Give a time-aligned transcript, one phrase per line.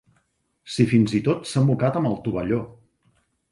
[0.75, 2.61] Si fins i tot s'ha mocat amb el tovalló!